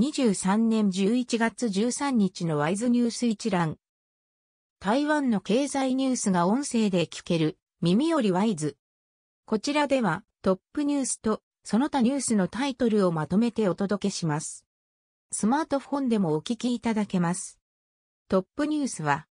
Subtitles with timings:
[0.00, 3.76] 2023年11月13日のワイズニュース一覧。
[4.78, 8.78] 台湾の経済ニュースが音声で聞ける、耳よりワイズ。
[9.44, 14.64] こちらではトップニュースとその他ニュースのタイトルをまとめてお届けします。
[15.32, 17.60] スマートフォンでもお聞きいただけます。
[18.30, 19.26] トップニュースは、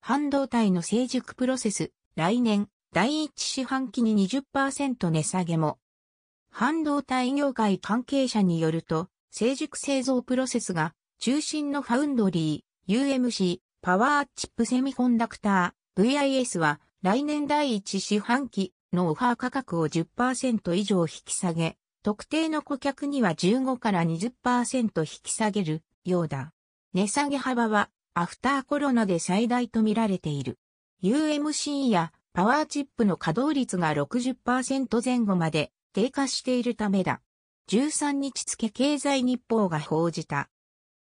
[0.00, 5.80] 半導体の成熟プロセス、来年、第一四半期に20%値下げも。
[6.52, 26.52] 半導体業界関係者によると、成熟製造プロセスが中心のファウンドリー、UMC、パワーチップセミコンダクター、VIS は来年第一四半期のオファー価格を10%以上引き下げ、特定の顧客には15から20%引き下げるようだ。
[26.94, 30.58] 値下げ幅はアフターコロナで最大と見られている。
[31.02, 37.20] UMC やパワーチップの稼働率が60%前後まで低下しているためだ。
[37.68, 40.48] 13日付経済日報が報じた。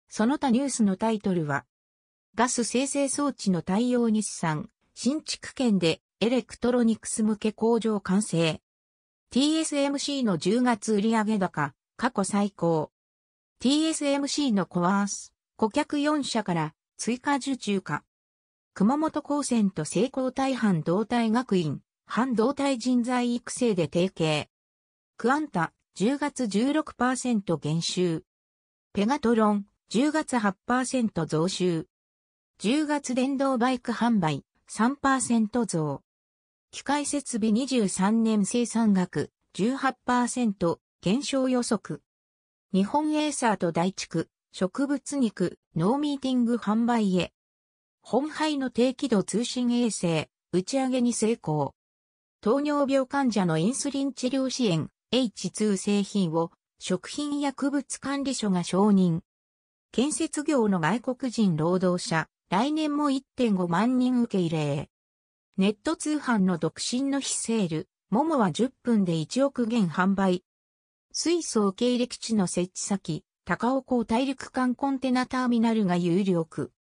[0.10, 1.66] その他ニュースのタイトルは、
[2.36, 8.60] ガス精製装置の大陽日酸、新竹県でエレクトロニクス向け工場完成。
[9.32, 12.92] TSMC の10月売上高、過去最高。
[13.62, 18.04] TSMC の CoWoS、顧客4社から追加受注か。
[18.74, 24.50] 熊本高専と成功大半導体学院、半導体人材育成で提携。
[25.18, 28.24] クアンタ、10月16%減収。
[28.94, 31.88] ペガトロン、10月8%増収。
[32.62, 36.04] 10月電動バイク販売、3%増。
[36.72, 42.02] 機械設備23年生産額、18%減少予測。
[42.72, 47.34] 日本エーサーと大畜、植物肉、ノーミーティング販売へ。
[48.02, 51.76] 本杯の低軌道通信衛星、打ち上げに成功。
[52.42, 59.22] 糖尿病患者のインスリン治療支援、H2 製品を食品薬物管理所が承認。
[59.92, 64.90] 建設業の外国人労働者、来年も1.5万人受け入れ。
[65.58, 70.44] ネット通販の独身の非セール、モモは10分で1億元販売。
[71.12, 76.72] 水素受け入れ基地の設置先、高尾港大陸間コンテナターミナルが有力。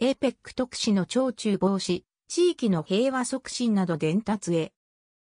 [0.00, 4.72] APEC 特使の超中防止、地域の平和促進など伝達へ。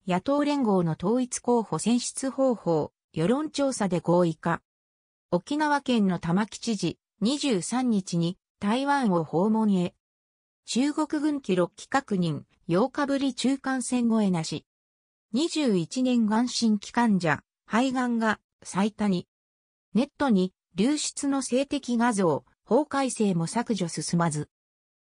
[0.06, 4.62] 野党連合の統一候補選出方法、世論調査で合意か。
[5.33, 9.97] 沖縄県の玉城知事、23日に台湾を訪問へ。
[10.65, 14.65] 中国軍機6機確認、8日ぶり中間線越えなし。
[15.34, 19.27] 21年眼新期患者、肺がんが最多に。
[19.93, 24.50] ネットに流出の性的画像、法改正も削除進まず。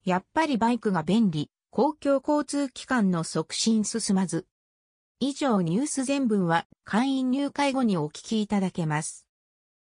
[0.03, 4.47] やっぱりバイクが便利、公共交通機関の促進進まず。
[5.23, 9.27] 以上ニュース全文は会員入会後にお聞きいただけます。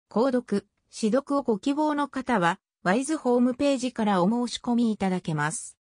[0.08, 5.72] 購読、指読をご希望の方は、ワイズホームページからお申し込みいただけます。